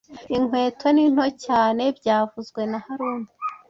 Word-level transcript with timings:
Inkweto 0.35 0.87
ni 0.95 1.05
nto 1.13 1.25
cyane 1.45 1.83
byavuzwe 1.97 2.61
na 2.71 2.79
haruna 2.85 3.27